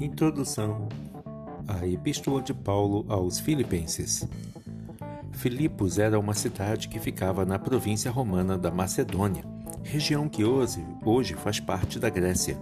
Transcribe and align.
Introdução 0.00 0.88
à 1.66 1.84
Epístola 1.84 2.40
de 2.40 2.54
Paulo 2.54 3.04
aos 3.08 3.40
Filipenses. 3.40 4.28
Filipos 5.32 5.98
era 5.98 6.18
uma 6.18 6.34
cidade 6.34 6.88
que 6.88 7.00
ficava 7.00 7.44
na 7.44 7.58
província 7.58 8.08
romana 8.08 8.56
da 8.56 8.70
Macedônia, 8.70 9.42
região 9.82 10.28
que 10.28 10.44
hoje, 10.44 10.84
hoje 11.04 11.34
faz 11.34 11.58
parte 11.58 11.98
da 11.98 12.08
Grécia. 12.08 12.56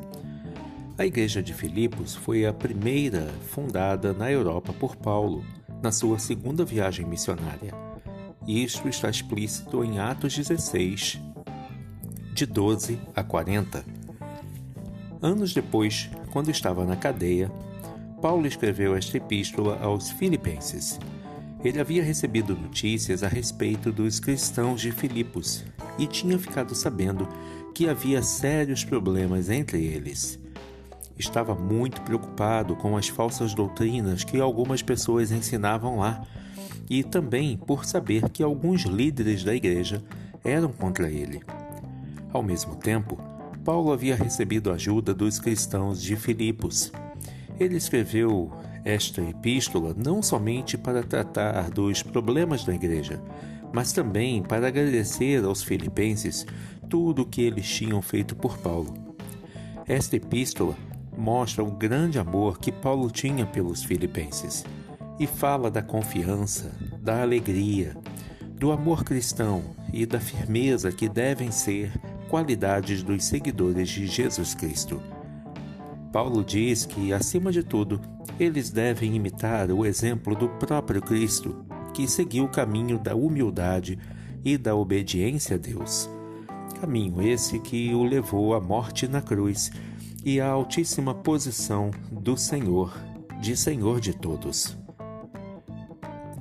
A 0.96 1.05
igreja 1.05 1.43
de 1.43 1.53
Filipos 1.53 2.14
foi 2.14 2.46
a 2.46 2.55
primeira 2.55 3.29
fundada 3.50 4.14
na 4.14 4.32
Europa 4.32 4.73
por 4.73 4.96
Paulo, 4.96 5.45
na 5.82 5.93
sua 5.93 6.18
segunda 6.18 6.64
viagem 6.64 7.05
missionária. 7.05 7.75
Isto 8.48 8.89
está 8.89 9.11
explícito 9.11 9.84
em 9.84 9.98
Atos 9.98 10.34
16, 10.34 11.21
de 12.32 12.46
12 12.46 12.98
a 13.14 13.23
40. 13.23 13.96
Anos 15.27 15.53
depois, 15.53 16.09
quando 16.30 16.53
estava 16.53 16.85
na 16.85 16.95
cadeia, 16.95 17.51
Paulo 18.23 18.47
escreveu 18.47 18.95
esta 18.95 19.17
epístola 19.17 19.77
aos 19.83 20.09
Filipenses. 20.09 21.01
Ele 21.65 21.80
havia 21.80 22.05
recebido 22.05 22.57
notícias 22.57 23.25
a 23.25 23.27
respeito 23.27 23.91
dos 23.91 24.20
cristãos 24.20 24.81
de 24.81 24.93
Filipos 24.93 25.65
e 25.98 26.07
tinha 26.07 26.39
ficado 26.39 26.77
sabendo 26.77 27.29
que 27.75 27.89
havia 27.89 28.23
sérios 28.23 28.84
problemas 28.84 29.51
entre 29.51 29.84
eles. 29.84 30.39
Estava 31.19 31.56
muito 31.56 32.03
preocupado 32.03 32.77
com 32.77 32.97
as 32.97 33.09
falsas 33.09 33.53
doutrinas 33.53 34.23
que 34.23 34.41
algumas 34.41 34.81
pessoas 34.81 35.33
ensinavam 35.33 35.98
lá 35.98 36.23
e 36.89 37.03
também 37.03 37.56
por 37.56 37.84
saber 37.84 38.31
que 38.31 38.45
alguns 38.45 38.83
líderes 38.83 39.43
da 39.43 39.53
igreja 39.53 40.01
eram 40.45 40.70
contra 40.70 41.11
ele. 41.11 41.43
Ao 42.33 42.45
mesmo 42.45 42.77
tempo, 42.77 43.19
Paulo 43.66 43.93
havia 43.93 44.15
recebido 44.15 44.70
ajuda 44.70 45.12
dos 45.12 45.41
cristãos 45.41 46.01
de 46.01 46.15
Filipos. 46.15 46.92
Ele 47.59 47.77
escreveu 47.77 48.53
esta 48.84 49.20
epístola 49.20 49.92
não 49.92 50.22
somente 50.22 50.78
para 50.78 51.03
tratar 51.03 51.69
dos 51.69 52.00
problemas 52.00 52.64
da 52.64 52.72
igreja, 52.72 53.20
mas 53.72 53.92
também 53.92 54.41
para 54.41 54.69
agradecer 54.69 55.44
aos 55.44 55.64
filipenses 55.64 56.47
tudo 56.89 57.22
o 57.22 57.27
que 57.27 57.42
eles 57.42 57.67
tinham 57.67 58.00
feito 58.00 58.37
por 58.37 58.56
Paulo. 58.59 58.94
Esta 59.84 60.14
epístola 60.14 60.77
mostra 61.19 61.64
o 61.64 61.70
grande 61.72 62.20
amor 62.20 62.61
que 62.61 62.70
Paulo 62.70 63.11
tinha 63.11 63.44
pelos 63.44 63.83
filipenses 63.83 64.64
e 65.19 65.27
fala 65.27 65.72
da 65.72 65.83
confiança, 65.83 66.70
da 67.00 67.20
alegria, 67.20 67.97
do 68.53 68.70
amor 68.70 69.03
cristão 69.03 69.75
e 69.92 70.06
da 70.06 70.20
firmeza 70.20 70.92
que 70.92 71.09
devem 71.09 71.50
ser 71.50 71.91
qualidades 72.28 73.02
dos 73.02 73.24
seguidores 73.24 73.88
de 73.88 74.06
Jesus 74.06 74.55
Cristo. 74.55 75.00
Paulo 76.12 76.44
diz 76.44 76.86
que, 76.86 77.12
acima 77.12 77.52
de 77.52 77.62
tudo, 77.62 78.00
eles 78.38 78.70
devem 78.70 79.14
imitar 79.14 79.70
o 79.70 79.84
exemplo 79.84 80.34
do 80.34 80.48
próprio 80.48 81.00
Cristo, 81.02 81.64
que 81.92 82.06
seguiu 82.06 82.44
o 82.44 82.50
caminho 82.50 82.98
da 82.98 83.14
humildade 83.14 83.98
e 84.44 84.56
da 84.56 84.74
obediência 84.74 85.56
a 85.56 85.58
Deus. 85.58 86.08
Caminho 86.80 87.22
esse 87.22 87.58
que 87.58 87.94
o 87.94 88.02
levou 88.02 88.54
à 88.54 88.60
morte 88.60 89.08
na 89.08 89.22
cruz 89.22 89.70
e 90.24 90.41
à 90.41 90.48
altíssima 90.48 91.14
posição 91.14 91.91
do 92.10 92.36
Senhor, 92.36 92.94
de 93.41 93.56
Senhor 93.56 94.00
de 94.00 94.12
todos. 94.12 94.77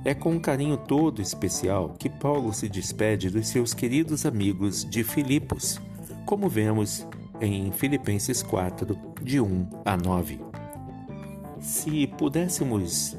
É 0.06 0.14
com 0.14 0.30
um 0.30 0.38
carinho 0.38 0.76
todo 0.76 1.20
especial 1.20 1.96
que 1.98 2.08
Paulo 2.08 2.52
se 2.52 2.68
despede 2.68 3.28
dos 3.28 3.48
seus 3.48 3.74
queridos 3.74 4.24
amigos 4.24 4.84
de 4.88 5.02
Filipos, 5.02 5.80
como 6.24 6.48
vemos 6.48 7.04
em 7.40 7.72
Filipenses 7.72 8.40
4, 8.40 8.96
de 9.20 9.40
1 9.40 9.68
a 9.84 9.96
9. 9.96 10.38
Se 11.58 12.06
pudéssemos 12.06 13.16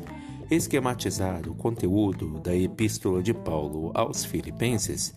esquematizar 0.50 1.46
o 1.50 1.54
conteúdo 1.54 2.40
da 2.40 2.56
Epístola 2.56 3.22
de 3.22 3.34
Paulo 3.34 3.92
aos 3.94 4.24
Filipenses, 4.24 5.14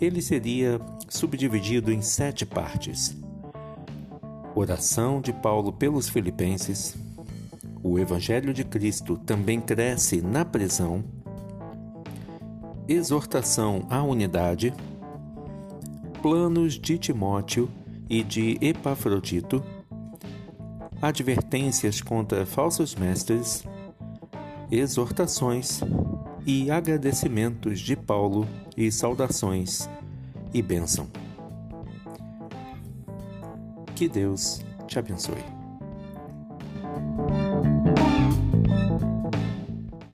ele 0.00 0.20
seria 0.20 0.80
subdividido 1.08 1.92
em 1.92 2.02
sete 2.02 2.44
partes: 2.44 3.16
oração 4.52 5.20
de 5.20 5.32
Paulo 5.32 5.72
pelos 5.72 6.08
Filipenses, 6.08 6.96
o 7.84 7.98
Evangelho 7.98 8.54
de 8.54 8.64
Cristo 8.64 9.18
também 9.18 9.60
cresce 9.60 10.22
na 10.22 10.42
prisão, 10.42 11.04
exortação 12.88 13.86
à 13.90 14.02
unidade, 14.02 14.72
planos 16.22 16.80
de 16.80 16.96
Timóteo 16.96 17.68
e 18.08 18.24
de 18.24 18.56
Epafrodito, 18.62 19.62
advertências 21.02 22.00
contra 22.00 22.46
falsos 22.46 22.94
mestres, 22.94 23.62
exortações 24.70 25.82
e 26.46 26.70
agradecimentos 26.70 27.80
de 27.80 27.94
Paulo 27.94 28.48
e 28.74 28.90
saudações 28.90 29.90
e 30.54 30.62
bênção. 30.62 31.06
Que 33.94 34.08
Deus 34.08 34.64
te 34.86 34.98
abençoe. 34.98 35.63
Thank 36.94 37.86
you. 37.88 37.93